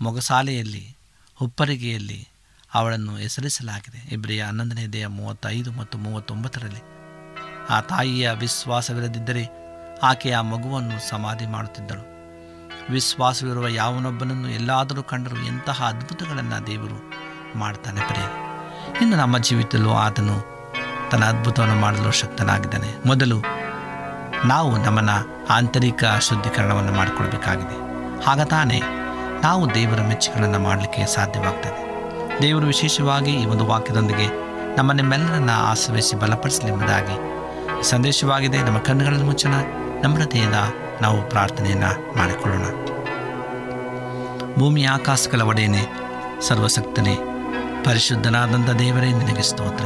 ಮೊಗಸಾಲೆಯಲ್ಲಿ, 0.01 0.97
ಹುಪ್ಪರಿಗೆಯಲ್ಲಿ 1.35 2.27
ಅವಳನ್ನು 2.73 3.17
ಹೆಸರಿಸಲಾಗಿದೆ. 3.17 4.09
ಇಬ್ರಿಯ 4.11 4.43
ಹನ್ನೊಂದನೇ 4.43 4.87
ದೇಹ 4.87 5.07
ಮೂವತ್ತೈದು 5.07 5.71
ಮತ್ತು 5.71 5.97
ಮೂವತ್ತೊಂಬತ್ತರಲ್ಲಿ, 5.97 6.81
ಆ 7.69 7.81
ತಾಯಿಯ 7.81 8.31
ವಿಶ್ವಾಸವಿಲ್ಲದಿದ್ದರೆ 8.31 9.47
ಆಕೆ 10.03 10.31
ಆ 10.31 10.41
ಮಗುವನ್ನು 10.41 11.09
ಸಮಾಧಿ 11.09 11.45
ಮಾಡುತ್ತಿದ್ದಳು. 11.45 12.10
ವಿಶ್ವಾಸವಿರುವ 12.89 13.67
ಯಾವನೊಬ್ಬನನ್ನು 13.67 14.49
ಎಲ್ಲಾದರೂ 14.49 15.03
ಕಂಡರೂ 15.03 15.35
ಎಂತಹ 15.35 15.83
ಅದ್ಭುತಗಳನ್ನು 15.87 16.67
ದೇವರು 16.67 17.11
ಮಾಡ್ತಾನೆ 17.59 18.01
ಪ್ರೇ 18.01 18.51
ಇನ್ನು 19.01 19.17
ನಮ್ಮ 19.17 19.37
ಜೀವಿತದಲ್ಲೂ 19.37 19.91
ಆತನು 19.91 20.51
ತನ್ನ 21.11 21.25
ಅದ್ಭುತವನ್ನು 21.25 21.75
ಮಾಡಲು 21.75 22.11
ಶಕ್ತನಾಗಿದ್ದಾನೆ. 22.11 23.07
ಮೊದಲು 23.07 23.41
ನಾವು 24.45 24.77
ನಮ್ಮನ್ನು 24.77 25.47
ಆಂತರಿಕ 25.47 26.03
ಶುದ್ಧೀಕರಣವನ್ನು 26.21 26.93
ಮಾಡಿಕೊಳ್ಬೇಕಾಗಿದೆ 26.93 27.91
ಆಗ 28.23 28.41
ತಾನೇ 28.41 28.81
ನಾವು 29.43 29.73
ದೇವರ 29.73 30.01
ಮೆಚ್ಚುಗಳನ್ನು 30.01 30.59
ಮಾಡಲಿಕ್ಕೆ 30.59 31.05
ಸಾಧ್ಯವಾಗ್ತದೆ. 31.05 31.91
ದೇವರು 32.41 32.67
ವಿಶೇಷವಾಗಿ 32.67 33.31
ಈ 33.31 33.45
ಒಂದು 33.45 33.65
ವಾಕ್ಯದೊಂದಿಗೆ 33.65 34.51
ನಮ್ಮನ್ನೆಲ್ಲರನ್ನ 34.75 35.49
ಆಶ್ರಯಿಸಿ 35.53 36.15
ಬಲಪಡಿಸಲಿ 36.15 36.71
ಎಂಬುದಾಗಿ 36.71 37.13
ಈ 37.79 37.83
ಸಂದೇಶವಾಗಿದೆ. 37.83 38.61
ನಮ್ಮ 38.61 38.77
ಕಣ್ಣುಗಳನ್ನು 38.77 39.25
ಮುಚ್ಚನ 39.25 39.53
ನಮ್ರತೆಯಿಂದ 40.03 40.55
ನಾವು 41.01 41.29
ಪ್ರಾರ್ಥನೆಯನ್ನು 41.29 42.17
ಮಾಡಿಕೊಳ್ಳೋಣ. 42.17 42.65
ಭೂಮಿ 44.55 44.83
ಆಕಾಶಗಳ 44.83 45.41
ಒಡೆಯನೆ 45.41 45.87
ಸರ್ವಸಕ್ತನೇ 46.41 47.17
ಪರಿಶುದ್ಧನಾದಂಥ 47.85 48.69
ದೇವರೇ, 48.69 49.11
ನಿನಗೆ 49.11 49.41
ಸ್ತೋತ್ರ. 49.41 49.85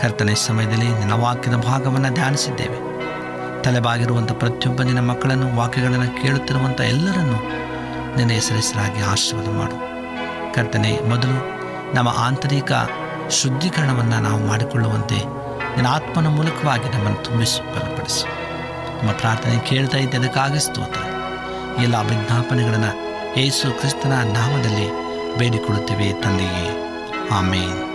ಕರ್ತನೆ, 0.00 0.34
ಸಮಯದಲ್ಲಿ 0.34 0.88
ನಿನ್ನ 0.88 1.12
ವಾಕ್ಯದ 1.12 1.54
ಭಾಗವನ್ನು 1.54 2.14
ಧ್ಯಾನಿಸಿದ್ದೇವೆ. 2.14 2.94
ತಲೆಬಾಗಿರುವಂಥ 3.62 4.32
ಪ್ರತಿಯೊಬ್ಬ 4.32 4.82
ನಿನ್ನ 4.82 5.10
ಮಕ್ಕಳನ್ನು, 5.10 5.56
ವಾಕ್ಯಗಳನ್ನು 5.56 6.22
ಕೇಳುತ್ತಿರುವಂಥ 6.22 6.80
ಎಲ್ಲರನ್ನು 6.80 7.64
ನಿನ್ನ 8.16 8.32
ಹೆಸರೆಸರಾಗಿ 8.32 9.02
ಆಶೀರ್ವಾದ 9.02 9.56
ಮಾಡು. 9.56 9.94
ಕರ್ತನೆ, 10.54 11.00
ಮೊದಲು 11.08 11.64
ನಮ್ಮ 11.94 12.08
ಆಂತರಿಕ 12.08 12.72
ಶುದ್ಧೀಕರಣವನ್ನು 13.30 14.20
ನಾವು 14.20 14.46
ಮಾಡಿಕೊಳ್ಳುವಂತೆ 14.46 15.16
ನಿನ್ನ 15.16 15.86
ಆತ್ಮನ 15.86 16.28
ಮೂಲಕವಾಗಿ 16.28 16.88
ನಮ್ಮನ್ನು 16.88 17.24
ತುಂಬಿಸಿ 17.24 17.60
ಬಲಪಡಿಸಿ. 17.60 18.43
ನಮ್ಮ 18.98 19.12
ಪ್ರಾರ್ಥನೆ 19.12 19.58
ಕೇಳ್ತಾ 19.58 19.98
ಇದ್ದಕ್ಕಾಗಿ 19.98 20.60
ಸ್ತೋತ್ರ. 20.60 21.00
ಎಲ್ಲ 21.82 21.94
ವಿಜ್ಞಾಪನೆಗಳನ್ನು 21.94 23.14
ಯೇಸು 23.40 23.78
ಕ್ರಿಸ್ತನ 23.78 24.12
ನಾಮದಲ್ಲಿ 24.12 25.04
ಬೇಡಿಕೊಳ್ಳುತ್ತೇವೆ 25.38 26.22
ತಂದೆಯೇ. 26.22 26.84
ಆಮೇನ್. 27.30 27.94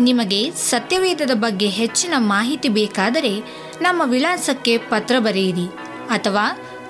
ನಿಮಗೆ 0.00 0.50
ಸತ್ಯವೇದದ 0.50 1.30
ಬಗ್ಗೆ 1.34 1.68
ಹೆಚ್ಚಿನ 1.68 2.14
ಮಾಹಿತಿ 2.16 2.68
ಬೇಕಾದರೆ 2.68 3.40
ನಮ್ಮ 3.82 4.02
ವಿಳಾಸಕ್ಕೆ 4.06 4.78
ಪತ್ರ 4.78 5.14
ಬರೆಯಿರಿ 5.18 5.66
ಅಥವಾ 6.08 6.48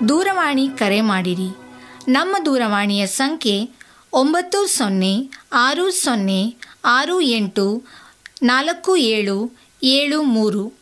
ದೂರವಾಣಿ 0.08 0.68
ಕರೆ 0.68 1.00
ಮಾಡಿರಿ. 1.00 1.56
ನಮ್ಮ 2.08 2.36
ದೂರವಾಣಿಯ 2.44 3.06
ಸಂಖ್ಯೆ 3.06 3.70
ಒಂಬತ್ತು 4.12 4.66
ಸೊನ್ನೆ 4.66 5.30
ಆರು 5.52 5.90
ಸೊನ್ನೆ 5.90 6.56
ಆರು 6.84 7.20
ಎಂಟು 7.20 7.82
ನಾಲ್ಕು 8.42 8.96
ಏಳು 8.96 9.56
ಏಳು 9.82 10.22
ಮೂರು. 10.22 10.81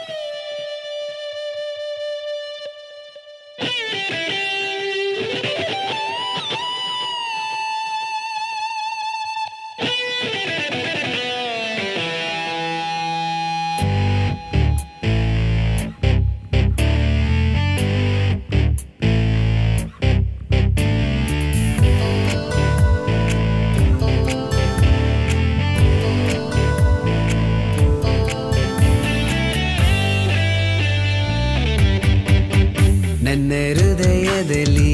ನನ್ನ 33.31 33.51
ಹೃದಯದಲ್ಲಿ 33.77 34.93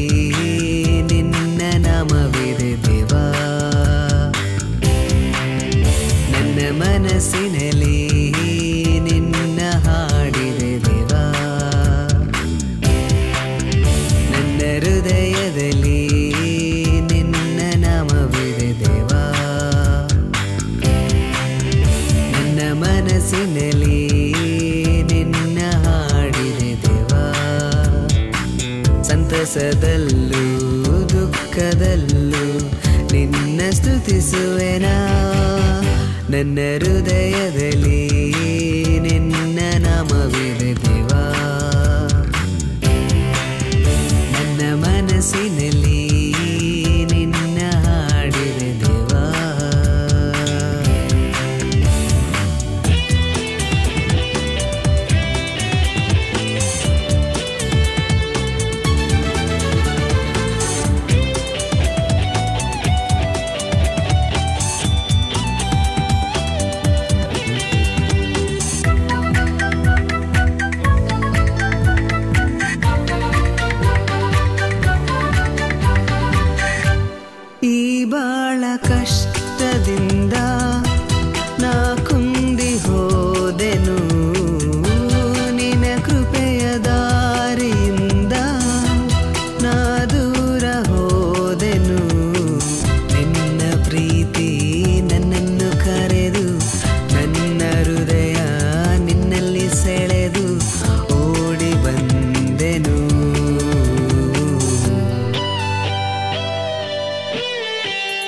ನಿನ್ನ 1.01 1.61
ನಾಮವಿದೆ 1.77 2.83
ದೇವಾ. 2.83 3.23
ನನ್ನ 6.31 6.59
ಮನಸ್ಸಿನಲ್ಲಿ 6.71 8.06
ಸಂತಸದಲ್ಲೂ 29.47 31.09
ದುಃಖದಲ್ಲೂ 31.09 32.59
ನಿನ್ನ 33.11 33.61
ಸ್ತುತಿಸುವೆನಾ? 33.71 34.95
ನನ್ನ 36.29 36.59
ಹೃದಯದಲ್ಲಿ 36.79 38.16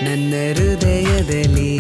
നന്നരുദയതലീ 0.06 1.72